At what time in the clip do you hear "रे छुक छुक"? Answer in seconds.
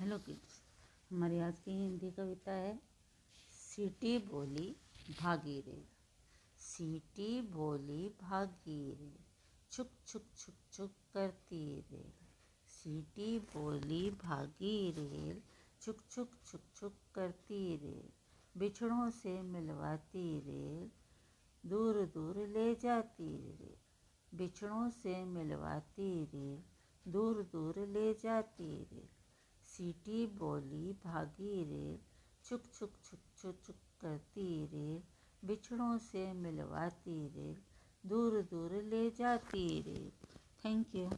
9.00-10.22, 31.64-32.92